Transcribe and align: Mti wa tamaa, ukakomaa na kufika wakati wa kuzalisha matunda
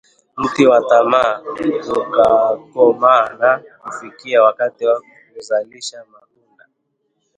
Mti 0.41 0.63
wa 0.69 0.79
tamaa, 0.89 1.39
ukakomaa 2.01 3.29
na 3.37 3.63
kufika 3.81 4.43
wakati 4.43 4.85
wa 4.85 5.03
kuzalisha 5.33 6.05
matunda 6.11 6.65